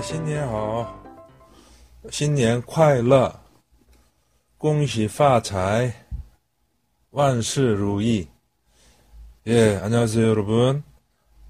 [0.00, 0.88] 新年好，
[2.10, 3.30] 新年快乐，
[4.56, 5.92] 恭喜发财，
[7.10, 8.26] 万事如意。
[9.46, 10.82] 예, 안녕하세요, 여러분.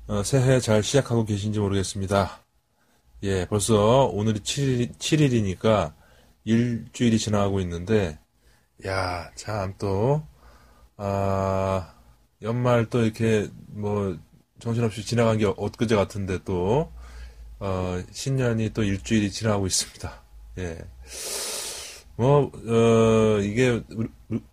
[0.09, 2.41] 어, 새해 잘 시작하고 계신지 모르겠습니다.
[3.22, 5.92] 예, 벌써 오늘이 7일, 7일이니까
[6.42, 8.19] 일주일이 지나가고 있는데,
[8.84, 10.27] 야, 참 또,
[10.97, 11.95] 아,
[12.42, 14.19] 연말 또 이렇게 뭐
[14.59, 16.91] 정신없이 지나간 게 엊그제 같은데 또,
[17.64, 20.23] 어, 신년이 또 일주일이 지나가고 있습니다.
[20.58, 20.80] 예.
[22.16, 23.84] 뭐, 어, 이게,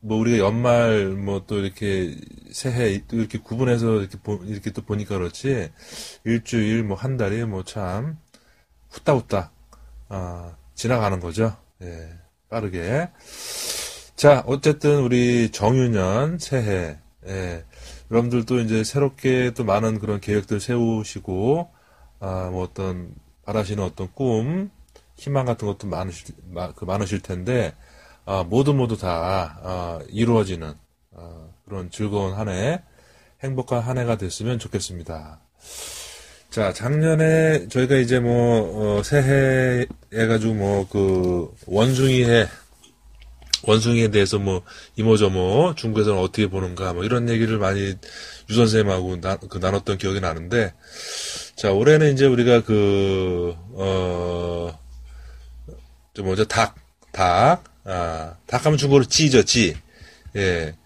[0.00, 2.14] 뭐, 우리가 연말, 뭐, 또 이렇게,
[2.52, 5.70] 새해, 또 이렇게 구분해서 이렇게, 보, 이렇게 또 보니까 그렇지,
[6.24, 8.18] 일주일, 뭐, 한 달이 뭐, 참,
[8.90, 9.54] 후딱후딱,
[10.10, 11.56] 아, 지나가는 거죠.
[11.82, 12.10] 예,
[12.50, 13.08] 빠르게.
[14.16, 17.64] 자, 어쨌든, 우리 정유년, 새해, 예,
[18.10, 21.77] 여러분들도 이제 새롭게 또 많은 그런 계획들 세우시고,
[22.20, 24.70] 아, 뭐 어떤, 바라시는 어떤 꿈,
[25.16, 27.74] 희망 같은 것도 많으실, 마- 그 많으실 텐데,
[28.24, 30.74] 아, 모두 모두 다, 아, 이루어지는,
[31.16, 32.82] 아, 그런 즐거운 한 해,
[33.42, 35.40] 행복한 한 해가 됐으면 좋겠습니다.
[36.50, 42.46] 자, 작년에 저희가 이제 뭐, 어, 새해 해가지고 뭐, 그, 원숭이 해,
[43.64, 44.62] 원숭이에 대해서 뭐,
[44.96, 47.94] 이모저모, 중국에서는 어떻게 보는가, 뭐, 이런 얘기를 많이
[48.50, 50.72] 유 선생님하고 나, 그 나눴던 기억이 나는데,
[51.58, 54.78] 자, 올해는 이제 우리가 그, 어,
[56.14, 56.76] 저 뭐죠, 닭,
[57.10, 59.74] 닭, 아, 닭 하면 중국어로 찌죠, 찌.
[60.36, 60.76] 예.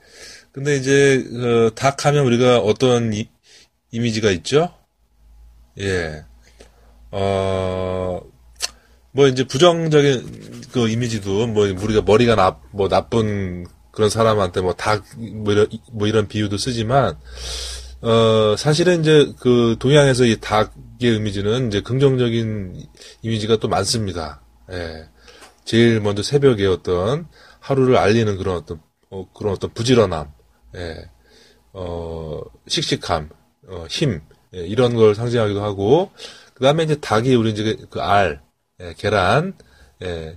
[0.50, 3.28] 근데 이제, 그, 닭 하면 우리가 어떤 이,
[3.90, 4.72] 이미지가 있죠?
[5.78, 6.24] 예.
[7.10, 8.22] 어,
[9.10, 15.04] 뭐 이제 부정적인 그 이미지도 뭐 우리가 머리가 나, 뭐 나쁜 그런 사람한테 뭐 닭,
[15.18, 17.18] 뭐 이런, 뭐 이런 비유도 쓰지만,
[18.02, 22.84] 어, 사실은 이제 그 동양에서 이 닭의 이미지는 이제 긍정적인
[23.22, 24.42] 이미지가 또 많습니다.
[24.72, 25.08] 예.
[25.64, 27.28] 제일 먼저 새벽에 어떤
[27.60, 28.80] 하루를 알리는 그런 어떤,
[29.10, 30.32] 어, 그런 어떤 부지런함,
[30.74, 31.10] 예.
[31.72, 33.30] 어, 씩씩함,
[33.68, 34.20] 어, 힘,
[34.54, 36.10] 예, 이런 걸 상징하기도 하고,
[36.54, 38.42] 그 다음에 이제 닭이 우리 이제 그 알,
[38.80, 39.56] 예, 계란,
[40.02, 40.36] 예,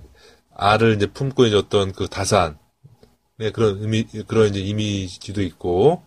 [0.54, 2.58] 알을 이제 품고 이제 어떤 그 다산,
[3.38, 6.02] 네, 그런 의미, 그런 이제 이미지도 있고,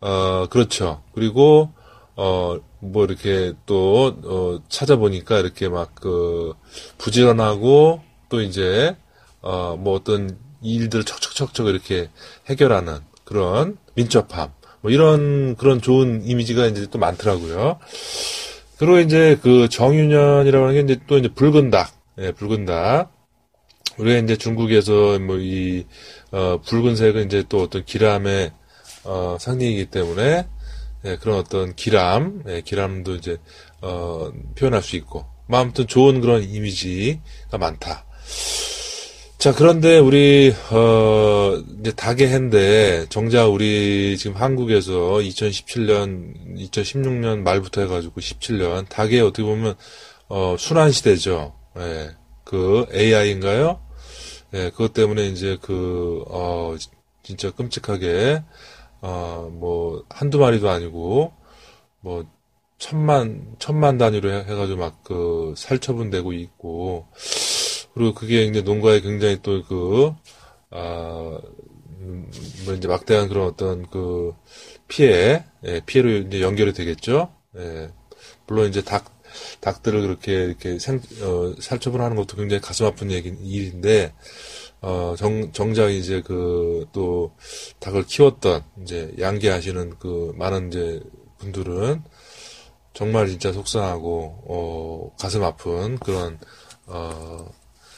[0.00, 1.02] 어, 그렇죠.
[1.12, 1.74] 그리고,
[2.16, 6.54] 어, 뭐 이렇게 또, 어, 찾아보니까 이렇게 막 그,
[6.96, 8.00] 부지런하고,
[8.30, 8.96] 또 이제,
[9.42, 12.08] 어, 뭐 어떤 일들을 척척척척 이렇게
[12.48, 14.50] 해결하는 그런 민첩함.
[14.80, 17.80] 뭐 이런, 그런 좋은 이미지가 이제 또 많더라고요.
[18.78, 21.92] 그리고 이제 그 정유년이라고 하는 게 이제 또 이제 붉은 닭.
[22.18, 23.12] 예, 붉은 닭.
[23.98, 25.84] 우리가 이제 중국에서 뭐 이,
[26.32, 28.52] 어, 붉은색은 이제 또 어떤 기람의,
[29.04, 30.46] 어, 상징이기 때문에,
[31.04, 33.38] 예, 그런 어떤 기람, 예, 기람도 이제,
[33.80, 35.24] 어, 표현할 수 있고.
[35.46, 38.04] 뭐 아무튼 좋은 그런 이미지가 많다.
[39.38, 48.20] 자, 그런데 우리, 어, 이제 닭의 해인데, 정작 우리 지금 한국에서 2017년, 2016년 말부터 해가지고
[48.20, 49.76] 17년, 닭의 어떻게 보면,
[50.28, 51.54] 어, 순환 시대죠.
[51.78, 52.10] 예,
[52.44, 53.85] 그 AI인가요?
[54.56, 56.76] 예, 그것 때문에 이제 그, 어,
[57.22, 58.42] 진짜 끔찍하게,
[59.02, 61.32] 어, 뭐, 한두 마리도 아니고,
[62.00, 62.26] 뭐,
[62.78, 67.06] 천만, 천만 단위로 해- 해가지고 막 그 살처분되고 있고,
[67.94, 70.12] 그리고 그게 이제 농가에 굉장히 또 그,
[70.70, 71.38] 아,
[72.00, 72.30] 음,
[72.64, 74.34] 뭐 이제 막대한 그런 어떤 그
[74.88, 77.32] 피해, 예, 피해로 이제 연결이 되겠죠.
[77.56, 77.90] 예,
[78.46, 79.15] 물론 이제 닭,
[79.60, 84.12] 닭들을 그렇게 이렇게 생, 어, 살처분하는 것도 굉장히 가슴 아픈 얘기, 일인데,
[84.80, 87.34] 어, 정, 정작 이제 그, 또,
[87.80, 91.02] 닭을 키웠던, 이제, 양계하시는 그, 많은 이제,
[91.38, 92.02] 분들은,
[92.94, 96.38] 정말 진짜 속상하고, 어, 가슴 아픈 그런,
[96.86, 97.50] 어,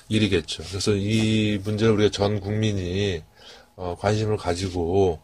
[0.08, 0.62] 일이겠죠.
[0.68, 3.22] 그래서 이 문제를 우리가 전 국민이,
[3.76, 5.20] 어, 관심을 가지고,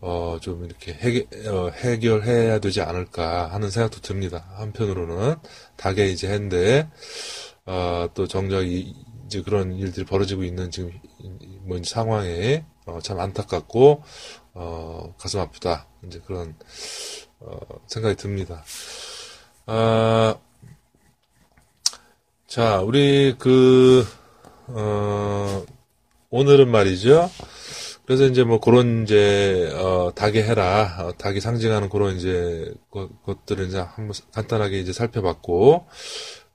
[0.00, 4.46] 어, 좀 이렇게 해결, 어, 해결해야 되지 않을까 하는 생각도 듭니다.
[4.56, 5.36] 한편으로는,
[5.76, 6.88] 닭의 이제 해인데,
[7.66, 8.94] 어, 또 정작 이,
[9.26, 14.02] 이제 그런 일들이 벌어지고 있는 지금, 이- 뭐, 상황에, 어, 참 안타깝고,
[14.54, 15.86] 어, 가슴 아프다.
[16.06, 16.54] 이제 그런,
[17.40, 17.58] 어,
[17.88, 18.64] 생각이 듭니다.
[19.66, 20.36] 아,
[22.46, 24.06] 자, 우리 그,
[24.68, 25.64] 어,
[26.30, 27.30] 오늘은 말이죠.
[28.06, 33.66] 그래서 이제 뭐 그런 이제, 어, 닭의 해라, 어, 닭이 상징하는 그런 이제 것, 것들을
[33.66, 35.86] 이제 한번 간단하게 이제 살펴봤고,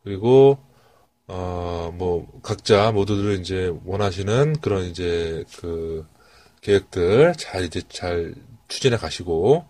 [0.04, 0.60] 그리고,
[1.28, 6.06] 어, 뭐, 각자 모두들 이제 원하시는 그런 이제 그
[6.62, 8.34] 계획들 잘 이제 잘
[8.70, 9.66] 추진해 가시고,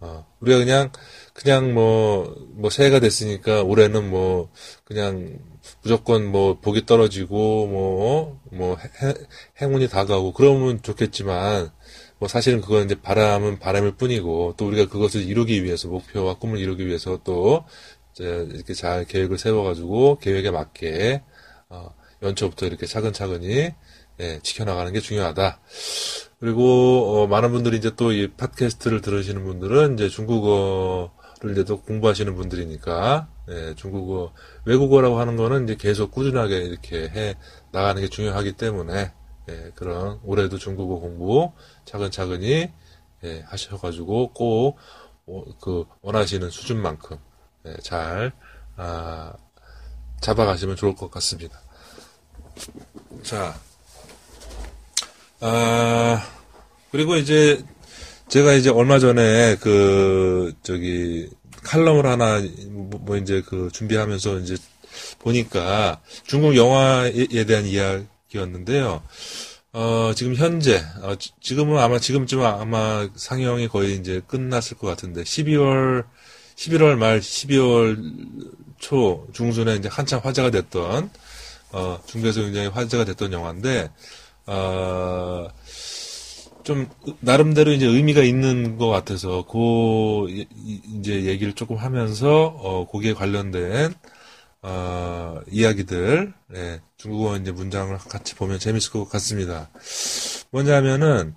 [0.00, 0.92] 어, 우리가 그냥,
[1.34, 4.50] 그냥 뭐, 뭐 새해가 됐으니까 올해는 뭐,
[4.84, 5.38] 그냥
[5.82, 9.14] 무조건 뭐 복이 떨어지고 뭐, 뭐 해,
[9.60, 11.70] 행운이 다가오고 그러면 좋겠지만,
[12.18, 16.86] 뭐 사실은 그건 이제 바람은 바람일 뿐이고 또 우리가 그것을 이루기 위해서 목표와 꿈을 이루기
[16.86, 17.64] 위해서 또
[18.18, 21.22] 이렇게 잘 계획을 세워가지고 계획에 맞게
[21.68, 23.72] 어, 연초부터 이렇게 차근차근히
[24.20, 25.60] 예, 지켜나가는 게 중요하다.
[26.40, 33.28] 그리고 어, 많은 분들이 이제 또 이 팟캐스트를 들으시는 분들은 이제 중국어 를또 공부하시는 분들이니까
[33.48, 34.32] 예, 중국어
[34.64, 37.36] 외국어라고 하는 거는 이제 계속 꾸준하게 이렇게 해
[37.70, 39.12] 나가는 게 중요하기 때문에
[39.48, 41.52] 예, 그런 올해도 중국어 공부
[41.84, 42.72] 차근차근히
[43.24, 47.18] 예, 하셔가지고 꼭그 원하시는 수준만큼
[47.66, 48.32] 예, 잘
[48.76, 49.32] 아,
[50.20, 51.60] 잡아가시면 좋을 것 같습니다.
[53.22, 53.54] 자,
[55.40, 56.22] 아,
[56.90, 57.64] 그리고 이제
[58.28, 61.28] 제가 이제 얼마 전에 그 저기
[61.62, 64.56] 칼럼을 하나 뭐, 뭐 이제 그 준비하면서 이제
[65.18, 69.02] 보니까 중국 영화에 대한 이야기였는데요.
[69.72, 76.04] 어, 지금 현재, 어, 지금은 아마, 지금쯤 아마 상영이 거의 이제 끝났을 것 같은데, 12월,
[76.56, 78.02] 11월 말, 12월
[78.78, 81.10] 초 중순에 이제 한참 화제가 됐던,
[81.72, 83.90] 어, 중국에서 굉장히 화제가 됐던 영화인데,
[84.46, 85.48] 어,
[86.68, 86.86] 좀,
[87.20, 90.26] 나름대로 이제 의미가 있는 것 같아서, 그,
[90.98, 93.94] 이제 얘기를 조금 하면서, 어, 거기에 관련된,
[94.60, 99.70] 어, 이야기들, 예, 중국어 이제 문장을 같이 보면 재밌을 것 같습니다.
[100.50, 101.34] 뭐냐면은,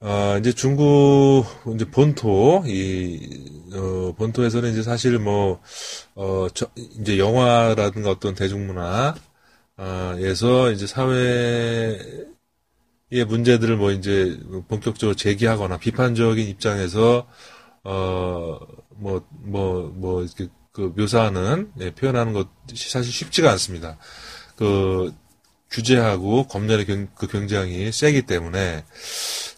[0.00, 1.44] 어, 이제 중국,
[1.76, 5.60] 이제 본토, 이, 어, 본토에서는 이제 사실 뭐,
[6.16, 9.14] 어, 저, 이제 영화라든가 어떤 대중문화,
[9.76, 11.96] 어, 에서 이제 사회
[13.10, 14.38] 의 문제들을 뭐 이제
[14.68, 17.26] 본격적으로 제기하거나 비판적인 입장에서,
[17.84, 18.58] 어,
[18.96, 23.98] 뭐, 뭐, 뭐, 이렇게 그 묘사하는 예, 표현하는 것이 사실 쉽지가 않습니다.
[24.56, 25.12] 그
[25.70, 28.84] 규제하고 검열의 경, 그 경쟁이 세기 때문에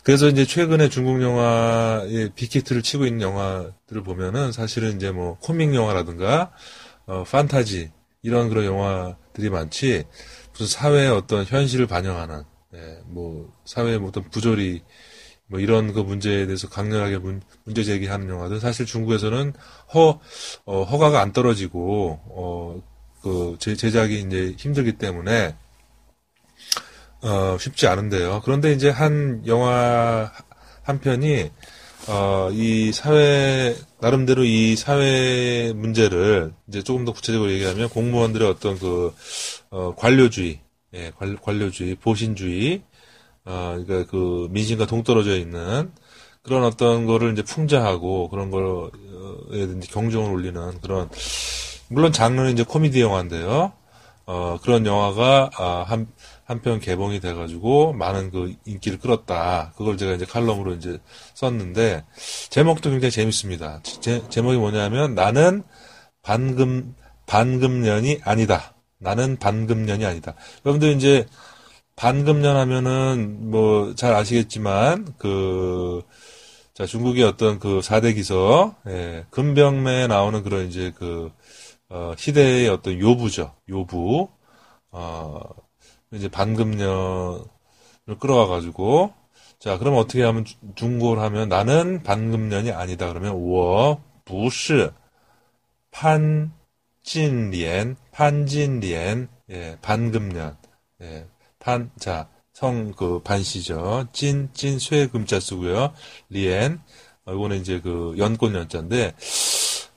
[0.02, 6.52] 그래서 이제 최근에 중국 영화의 빅히트를 치고 있는 영화들을 보면은 사실은 이제 뭐 코믹 영화라든가
[7.06, 7.92] 어 판타지
[8.22, 10.04] 이런 그런 영화들이 많지
[10.52, 12.44] 무슨 사회의 어떤 현실을 반영하는
[12.74, 14.82] 예, 뭐 사회의 어떤 부조리
[15.46, 17.42] 뭐 이런 그 문제에 대해서 강렬하게 문,
[17.74, 19.52] 제 제기하는 영화들 사실 중국에서는
[19.94, 20.20] 허
[20.64, 22.90] 어, 허가가 안 떨어지고 어
[23.22, 25.54] 그 제작이 이제 힘들기 때문에
[27.22, 28.40] 어 쉽지 않은데요.
[28.44, 30.32] 그런데 이제 한 영화
[30.82, 31.50] 한 편이
[32.08, 39.12] 어이 사회 나름대로 이 사회 문제를 이제 조금 더 구체적으로 얘기하면 공무원들의 어떤 그
[39.70, 40.60] 어, 관료주의,
[40.94, 42.82] 예, 관, 관료주의, 보신주의
[43.44, 45.92] 아, 그러니까 그 민심과 동떨어져 있는
[46.42, 51.08] 그런 어떤 거를 이제 풍자하고 그런 거에 경종을 울리는 그런
[51.88, 53.72] 물론 장르는 이제 코미디 영화인데요.
[54.26, 56.06] 어, 그런 영화가 아, 한
[56.44, 59.72] 한편 개봉이 돼가지고 많은 그 인기를 끌었다.
[59.76, 60.98] 그걸 제가 이제 칼럼으로 이제
[61.34, 62.04] 썼는데
[62.50, 63.80] 제목도 굉장히 재밌습니다.
[63.82, 65.62] 제, 제목이 뭐냐면 나는
[66.22, 66.94] 반금
[67.26, 68.74] 반금년이 아니다.
[69.00, 70.34] 나는 반금년이 아니다.
[70.64, 71.26] 여러분들 이제
[71.96, 76.02] 반금년 하면은 뭐 잘 아시겠지만 그
[76.74, 81.30] 자, 중국의 어떤 그 4대 기서, 예, 금병매에 나오는 그런 이제 그,
[81.90, 83.54] 어, 시대의 어떤 요부죠.
[83.68, 84.28] 요부.
[84.92, 85.40] 어,
[86.12, 87.44] 이제 반금년을
[88.20, 89.12] 끌어와가지고,
[89.58, 93.08] 자, 그럼 어떻게 하면 중국어를 하면 나는 반금년이 아니다.
[93.08, 94.88] 그러면, 워, 부시,
[95.90, 96.52] 판
[97.02, 100.56] 진리엔, 판진리엔, 예, 반금년.
[101.02, 101.26] 예,
[101.58, 104.08] 판, 자, 성, 그, 반시죠.
[104.12, 105.92] 찐, 찐, 쇠, 금자 쓰고요.
[106.30, 106.80] 리엔.
[107.24, 109.14] 어, 이거는 이제 그, 연꽃 연자인데,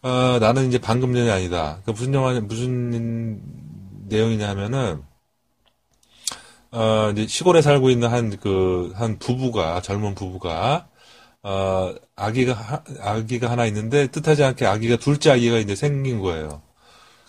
[0.01, 1.81] 어, 나는 이제 방금년이 아니다.
[1.85, 3.41] 그 무슨 영화, 무슨
[4.09, 5.03] 내용이냐 하면은,
[6.71, 10.87] 어, 이제 시골에 살고 있는 한, 그, 한 부부가, 젊은 부부가,
[11.43, 16.61] 어, 아기가, 아기가 하나 있는데, 뜻하지 않게 아기가 둘째 아기가 이제 생긴 거예요.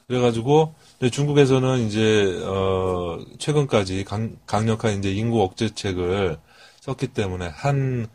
[0.06, 0.74] 그래가지고,
[1.12, 6.38] 중국에서는 이제 어 최근까지 강, 강력한 이제 인구 억제책을
[6.80, 8.08] 썼기 때문에 한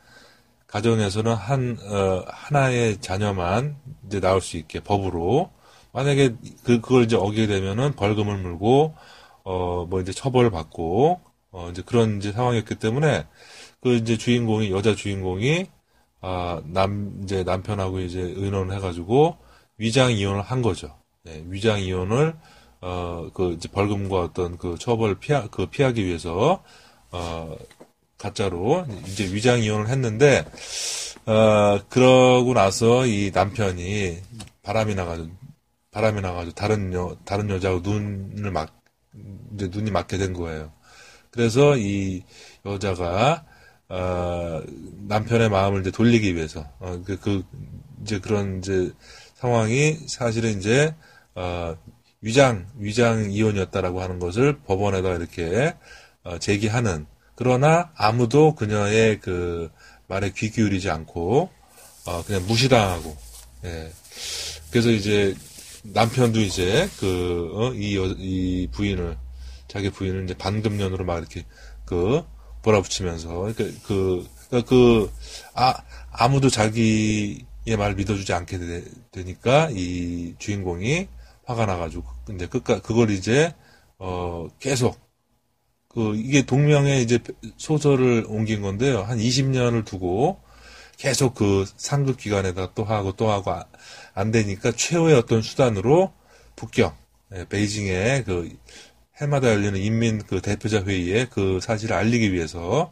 [0.67, 3.77] 가정에서는 한 어, 하나의 자녀만
[4.07, 5.51] 이제 나올 수 있게 법으로
[5.93, 8.95] 만약에 그 그걸 이제 어기게 되면은 벌금을 물고
[9.43, 13.27] 어 뭐 이제 처벌을 받고 어 이제 그런 이제 상황이었기 때문에
[13.81, 15.67] 그 이제 주인공이 여자 주인공이
[16.21, 19.37] 아남 이제 남편하고 이제 의논을 해가지고
[19.79, 20.98] 위장 이혼을 한 거죠.
[21.23, 22.35] 네, 위장 이혼을
[22.81, 26.63] 어, 그, 이제 벌금과 어떤 그 처벌을 피하, 그 피하기 위해서,
[27.11, 27.57] 어,
[28.17, 30.45] 가짜로 이제 위장 이혼을 했는데,
[31.25, 34.17] 어, 그러고 나서 이 남편이
[34.63, 35.29] 바람이 나가지고,
[35.91, 38.81] 바람이 나가지고 다른 여, 다른 여자하고 눈을 막,
[39.53, 40.71] 이제 눈이 맞게 된 거예요.
[41.31, 42.23] 그래서 이
[42.65, 43.45] 여자가,
[43.89, 44.61] 어,
[45.07, 47.43] 남편의 마음을 이제 돌리기 위해서, 어, 그, 그,
[48.03, 48.93] 이제 그런 이제
[49.35, 50.95] 상황이 사실은 이제,
[51.39, 51.77] 어,
[52.19, 55.73] 위장, 위장 이혼이었다라고 하는 것을 법원에다 이렇게,
[56.23, 57.05] 어, 제기하는,
[57.35, 59.71] 그러나 아무도 그녀의 그
[60.07, 61.49] 말에 귀 기울이지 않고,
[62.07, 63.15] 어, 그냥 무시당하고,
[63.63, 63.89] 예.
[64.69, 65.33] 그래서 이제
[65.83, 69.17] 남편도 이제 그, 어, 이, 부인을,
[69.69, 71.45] 자기 부인을 이제 반금년으로 막 이렇게
[71.85, 72.21] 그,
[72.65, 75.11] 몰아붙이면서, 그, 그, 그, 그
[75.53, 75.73] 아,
[76.11, 78.83] 아무도 자기의 말 믿어주지 않게 되,
[79.23, 81.07] 니까이 주인공이
[81.49, 83.55] 화가 나가지고, 근데 끝까, 그걸 이제,
[83.97, 84.99] 어, 계속,
[85.89, 87.19] 그, 이게 동명의 이제
[87.57, 89.01] 소설을 옮긴 건데요.
[89.01, 90.39] 한 20년을 두고
[90.97, 93.65] 계속 그 상급 기관에다 또 하고 또 하고 아,
[94.13, 96.13] 안 되니까 최후의 어떤 수단으로
[96.55, 96.95] 북경,
[97.35, 98.55] 예, 베이징에 그
[99.21, 102.91] 해마다 열리는 인민 그 대표자 회의에 그 사실을 알리기 위해서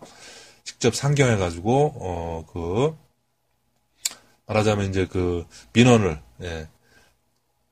[0.64, 2.98] 직접 상경해 가지고, 어, 그,
[4.48, 6.68] 말하자면 이제 그 민원을, 예,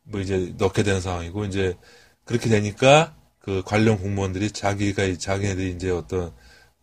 [0.06, 1.78] 뭐 이제 넣게 되는 상황이고, 이제
[2.26, 6.34] 그렇게 되니까 그 관련 공무원들이 자기가 자기네들이 이제 어떤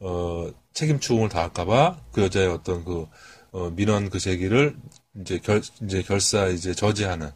[0.01, 3.07] 어 책임 추궁을 당할까봐 그 여자의 어떤 그
[3.53, 4.77] 어, 민원 그 제기를
[5.21, 7.31] 이제 결 이제 결사 이제 저지하는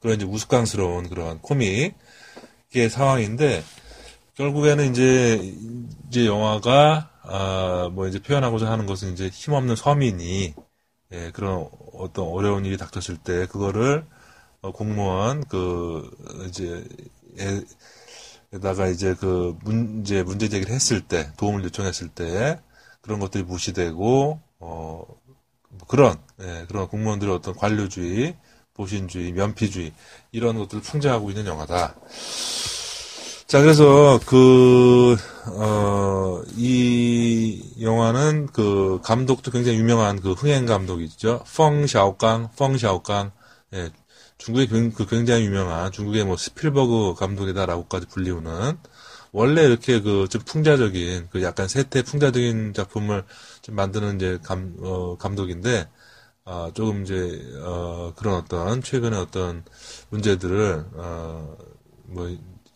[0.00, 3.62] 그런 이제 우스꽝스러운 그러한 코믹의 상황인데
[4.34, 5.54] 결국에는 이제
[6.08, 10.54] 이제 영화가 아뭐 이제 표현하고자 하는 것은 이제 힘없는 서민이
[11.12, 14.19] 예, 그런 어떤 어려운 일이 닥쳤을 때 그거를 어,
[14.62, 16.10] 공무원 그
[16.46, 16.84] 이제
[17.38, 17.62] 예,
[18.52, 22.60] 에다가 이제 그 문제 문제 제기를 했을 때 도움을 요청했을 때
[23.00, 25.18] 그런 것들이 무시되고 어뭐
[25.86, 28.36] 그런 예, 그런 공무원들의 어떤 관료주의,
[28.74, 29.92] 보신주의, 면피주의
[30.32, 31.94] 이런 것들을 풍자하고 있는 영화다.
[33.46, 41.44] 자 그래서 그 어, 이 영화는 그 감독도 굉장히 유명한 그 흥행 감독이죠.
[41.56, 43.32] 펑 샤오강, 펑 샤오강,
[43.74, 43.90] 예,
[44.40, 48.78] 중국의 그 굉장히 유명한 중국의 뭐 스필버그 감독이다라고까지 불리우는
[49.32, 53.24] 원래 이렇게 그 좀 풍자적인 그 약간 세태 풍자적인 작품을
[53.62, 55.88] 좀 만드는 이제 감 어, 감독인데
[56.44, 59.64] 아 조금 이제 어 그런 어떤 최근의 어떤
[60.10, 61.56] 문제들을 어
[62.10, 62.28] 뭐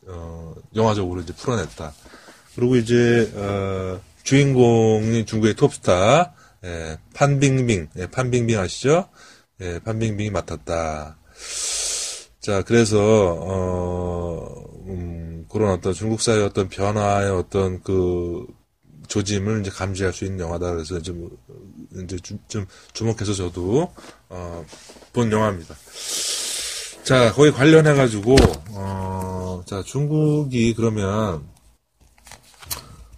[0.06, 1.92] 어, 영화적으로 이제 풀어냈다.
[2.54, 9.08] 그리고 이제 어 주인공이 중국의 톱스타 예, 판빙빙 예, 판빙빙 아시죠?
[9.60, 11.16] 예, 판빙빙이 맡았다.
[12.40, 12.98] 자, 그래서,
[13.40, 18.46] 어, 음, 그런 어떤 중국 사회의 어떤 변화의 어떤 그
[19.08, 20.72] 조짐을 이제 감지할 수 있는 영화다.
[20.72, 21.30] 그래서 좀,
[22.02, 23.92] 이제 좀, 좀 주목해서 저도,
[24.28, 24.64] 어,
[25.12, 25.74] 본 영화입니다.
[27.02, 28.36] 자, 거기 관련해가지고,
[28.72, 31.48] 어, 자, 중국이 그러면,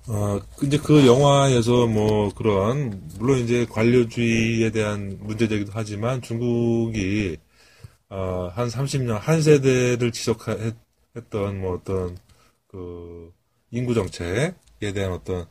[0.08, 7.38] 어, 이제 그 영화에서 뭐 그런, 물론 이제 관료주의에 대한 문제제기도 하지만 중국이
[8.08, 12.16] 어, 한 30년, 한 세대를 지속했던 뭐 어떤
[12.68, 13.32] 그
[13.70, 14.54] 인구 정책에
[14.94, 15.46] 대한 어떤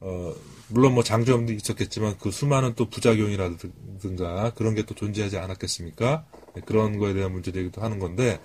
[0.00, 0.34] 어,
[0.68, 6.26] 물론 뭐 장점도 있었겠지만 그 수많은 또 부작용이라든가 그런 게 또 존재하지 않았겠습니까?
[6.54, 8.40] 네, 그런 거에 대한 문제되기도 하는 건데,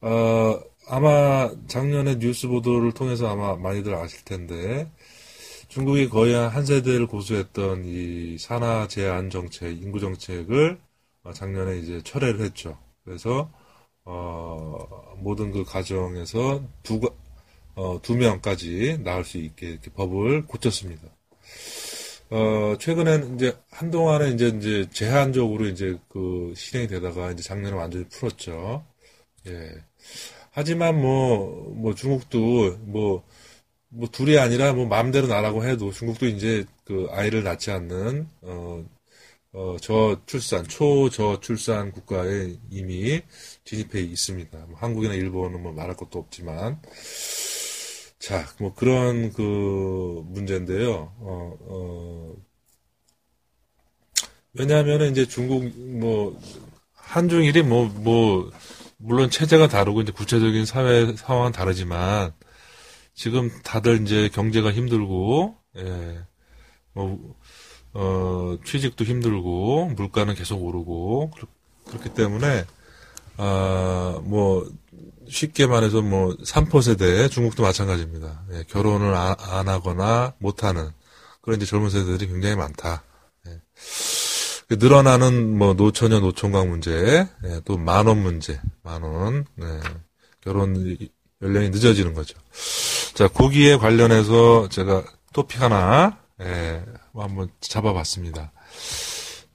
[0.00, 4.90] 어, 아마 작년에 뉴스 보도를 통해서 아마 많이들 아실 텐데,
[5.68, 10.93] 중국이 거의 한 세대를 고수했던 이 산하 제한 정책, 인구 정책을 어,
[11.32, 12.78] 작년에 이제 철회를 했죠.
[13.04, 13.50] 그래서
[14.04, 17.00] 어, 모든 그 가정에서 두,
[17.74, 21.02] 어, 두 명까지 나올 수 있게 이렇게 법을 고쳤습니다.
[22.30, 28.84] 어, 최근엔 이제 한동안은 이제 이제 제한적으로 이제 그 실행이 되다가 이제 작년에 완전히 풀었죠.
[29.46, 29.70] 예.
[30.52, 33.24] 하지만 뭐, 뭐 중국도 뭐,
[33.88, 38.84] 뭐 둘이 아니라 뭐 마음대로 나라고 해도 중국도 이제 그 아이를 낳지 않는, 어,
[39.54, 43.22] 어, 저출산, 초저출산 국가에 이미
[43.64, 44.58] 진입해 있습니다.
[44.66, 46.80] 뭐 한국이나 일본은 뭐 말할 것도 없지만.
[48.18, 51.12] 자, 뭐 그런 그 문제인데요.
[51.18, 52.34] 어, 어,
[54.54, 56.38] 왜냐하면 이제 중국 뭐
[57.14, 58.50] 한중일이 뭐, 뭐,
[58.96, 62.32] 물론 체제가 다르고 이제 구체적인 사회 상황은 다르지만
[63.14, 66.24] 지금 다들 이제 경제가 힘들고, 예,
[66.92, 67.36] 뭐,
[67.94, 71.30] 어, 취직도 힘들고, 물가는 계속 오르고,
[71.88, 72.64] 그렇기 때문에,
[73.36, 74.68] 아, 뭐,
[75.28, 78.42] 쉽게 말해서 뭐, 3포 세대, 중국도 마찬가지입니다.
[78.52, 80.90] 예, 결혼을 안, 안, 하거나 못 하는,
[81.40, 83.02] 그런 이제 젊은 세대들이 굉장히 많다.
[83.46, 83.60] 예.
[84.68, 89.66] 그 늘어나는 뭐 노처녀 노총각 문제, 예, 또 만원 문제, 만원, 네.
[90.40, 90.96] 결혼
[91.42, 92.38] 연령이 늦어지는 거죠.
[93.14, 96.82] 자, 거기에 관련해서 제가 토픽 하나, 예,
[97.22, 98.52] 한번 잡아봤습니다.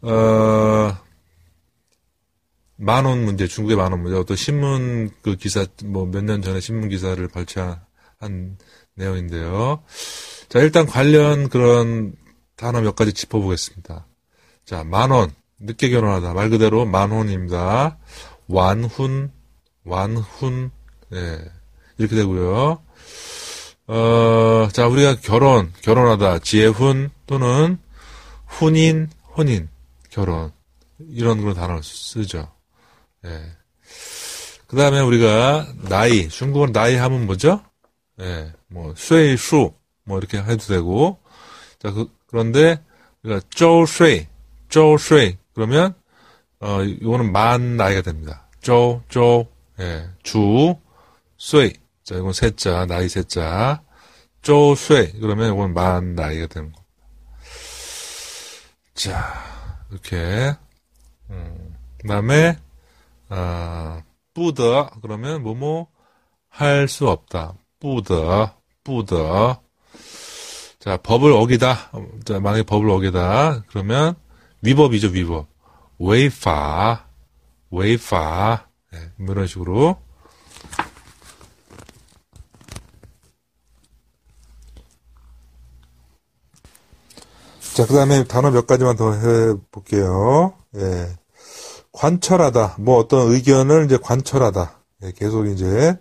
[0.01, 0.97] 어,
[2.77, 7.25] 만원 문제, 중국의 만원 문제, 어떤 신문 그 기사, 뭐 몇 년 전에 신문 기사를
[7.27, 8.57] 발췌한
[8.95, 9.83] 내용인데요.
[10.47, 12.13] 자, 일단 관련 그런
[12.55, 14.07] 단어 몇 가지 짚어보겠습니다.
[14.65, 15.31] 자, 만원.
[15.61, 16.33] 늦게 결혼하다.
[16.33, 17.97] 말 그대로 만혼입니다.
[18.47, 19.29] 완훈,
[19.83, 20.71] 완훈,
[21.13, 21.37] 예.
[21.97, 22.81] 이렇게 되고요.
[23.91, 26.39] 어, 자, 우리가 결혼, 결혼하다.
[26.39, 27.79] 지혜훈 또는
[28.61, 29.67] 혼인, 혼인,
[30.11, 30.51] 결혼.
[30.99, 32.51] 이런 그런 단어를 쓰죠.
[33.25, 33.41] 예.
[34.67, 37.63] 그 다음에 우리가 나이, 중국어는 나이 하면 뭐죠?
[38.21, 41.17] 예, 뭐, 쇠수, 뭐, 이렇게 해도 되고.
[41.79, 42.83] 자, 그, 그런데,
[43.23, 44.27] 우리가 쪼睡,
[44.69, 45.95] 쪼睡, 그러면,
[46.59, 48.47] 어, 이거는 만 나이가 됩니다.
[48.61, 49.47] 쪼, 쪼,
[49.79, 50.75] 예, 주,
[51.39, 51.73] 쇠.
[52.09, 53.83] 자, 이건 세자, 나이 세자.
[54.41, 56.83] 쪼睡, 그러면 이건 만 나이가 되는 겁니다.
[58.95, 60.55] 자, 이렇게,
[61.29, 62.57] 음, 그 다음에,
[63.29, 64.01] 아,
[64.33, 65.87] 뿌더, 그러면 뭐뭐
[66.49, 67.53] 할 수 없다.
[67.79, 69.61] 뿌더, 뿌더.
[70.79, 71.91] 자, 법을 어기다.
[72.25, 73.65] 자, 만약에 법을 어기다.
[73.67, 74.15] 그러면
[74.63, 75.47] 위법이죠, 위법.
[75.99, 77.05] 웨이파,
[77.69, 78.67] 웨이파.
[78.93, 80.08] 네, 뭐 이런 식으로.
[87.75, 90.53] 자, 그 다음에 단어 몇 가지만 더 해볼게요.
[90.75, 91.07] 예.
[91.91, 92.75] 관철하다.
[92.79, 94.79] 뭐 어떤 의견을 이제 관철하다.
[95.03, 95.97] 예, 계속 이제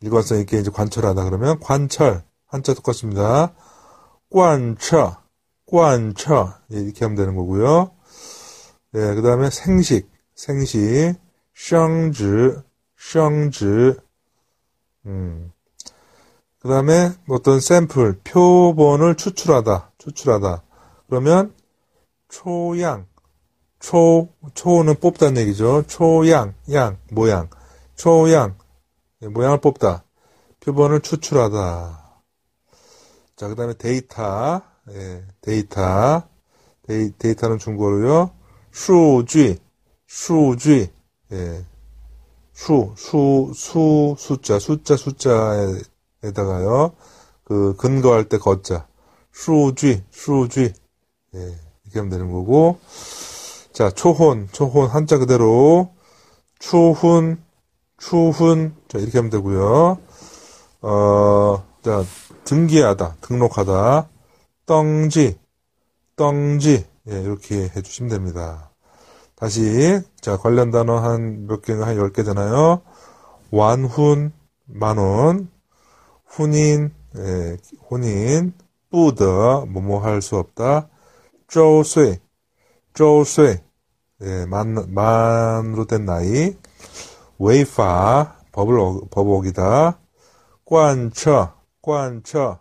[0.00, 3.52] 일관성 있게 이제 관철하다 그러면 관철 한자 똑같습니다.
[4.30, 5.16] 관처,
[5.66, 7.90] 관처 예, 이렇게 하면 되는 거고요.
[8.94, 11.14] 예, 그 다음에 생식, 생식,
[11.54, 12.62] 샹즈,
[12.96, 13.96] 샹즈,
[15.06, 15.52] 음.
[16.60, 20.62] 그 다음에 어떤 샘플, 표본을 추출하다, 추출하다.
[21.08, 21.54] 그러면
[22.28, 23.06] 초양,
[23.78, 25.84] 초, 초는 뽑다는 얘기죠.
[25.86, 27.48] 초양, 양, 모양.
[27.96, 28.56] 초양,
[29.22, 30.04] 예, 모양을 뽑다.
[30.60, 32.22] 표본을 추출하다.
[33.36, 36.22] 자, 그 다음에 데이터, 예, 데이터.
[36.86, 38.30] 데이, 데이터는 중국어로요.
[38.72, 39.58] 数
[40.06, 40.90] 据, 数据,
[41.32, 41.64] 예,
[42.52, 46.92] 수, 수, 수, 숫자, 숫자, 숫자에다가요.
[47.44, 48.86] 그, 근거할 때 거자.
[49.32, 50.72] 수쥐, 수쥐.
[51.34, 51.38] 예,
[51.84, 52.78] 이렇게 하면 되는 거고.
[53.72, 55.90] 자, 초혼, 초혼, 한자 그대로.
[56.58, 57.42] 추훈,
[57.98, 58.74] 추훈.
[58.88, 59.98] 자, 이렇게 하면 되고요.
[60.82, 62.04] 어, 자,
[62.44, 64.08] 등기하다, 등록하다.
[64.66, 65.38] 떵지,
[66.16, 66.86] 떵지.
[67.10, 68.70] 예, 이렇게 해주시면 됩니다.
[69.36, 72.82] 다시, 자, 관련 단어 한 몇 개가 한 10개 잖아요.
[73.50, 74.32] 완훈,
[74.66, 75.50] 만원.
[76.26, 77.56] 훈인, 예,
[77.90, 78.52] 혼인.
[78.90, 80.88] 뿌더, 뭐뭐 할 수 없다.
[81.48, 82.20] 쪼쇠,
[82.94, 83.64] 쪼쇠.
[84.22, 86.56] 예, 만, 만으로 된 나이.
[87.38, 89.98] 웨이파, 법을, 어, 법 어기다.
[90.64, 92.60] 관처, 관처.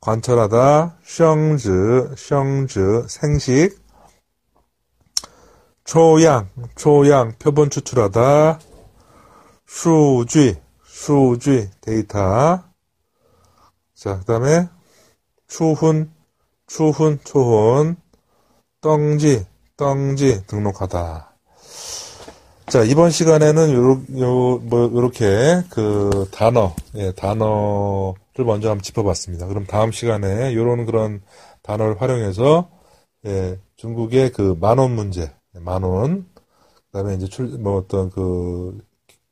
[0.00, 0.98] 관철하다.
[1.04, 3.80] 성즈, 성즈, 생식.
[5.84, 8.58] 초양, 초양, 표본 추출하다.
[9.66, 12.64] 수쥐, 수쥐, 데이터.
[13.94, 14.68] 자, 그 다음에,
[15.46, 16.15] 추훈,
[16.66, 17.96] 추훈, 초혼.
[18.80, 21.32] 떵지, 떵지 등록하다.
[22.66, 29.46] 자, 이번 시간에는 요러, 요, 뭐, 요렇게 그 단어, 예, 단어를 먼저 한번 짚어봤습니다.
[29.46, 31.22] 그럼 다음 시간에 요런 그런
[31.62, 32.68] 단어를 활용해서,
[33.26, 38.78] 예, 중국의 그 만원 문제, 만원, 그 다음에 이제 출, 뭐 어떤 그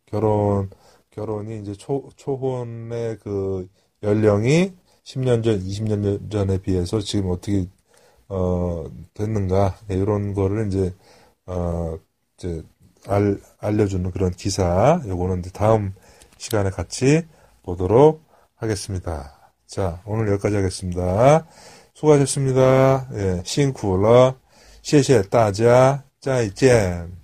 [0.06, 0.70] 결혼,
[1.10, 3.68] 결혼이 이제 초, 초혼의 그
[4.02, 4.72] 연령이
[5.03, 7.67] 10년 전, 20년 전에 비해서 지금 어떻게
[8.29, 10.93] 어, 됐는가, 네, 이런 거를 이제,
[11.47, 11.97] 어,
[12.37, 12.63] 이제,
[13.07, 15.93] 알, 알려주는 그런 기사, 요거는 이제 다음
[16.37, 17.23] 시간에 같이
[17.63, 18.23] 보도록
[18.55, 19.51] 하겠습니다.
[19.65, 21.47] 자, 오늘 여기까지 하겠습니다.
[21.95, 23.09] 수고하셨습니다.
[23.13, 24.35] 예, 싱쿠러,
[24.81, 27.22] 谢谢大家,再见.